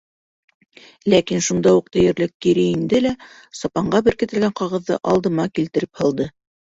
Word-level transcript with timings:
Ләкин 1.13 1.43
шунда 1.47 1.73
уҡ 1.79 1.91
тиерлек, 1.97 2.33
кире 2.45 2.65
инде 2.77 3.01
лә 3.07 3.11
сапанға 3.61 4.01
беркетелгән 4.09 4.57
ҡағыҙҙы 4.63 4.99
алдыма 5.13 5.47
килтереп 5.59 6.03
һалды: 6.03 6.29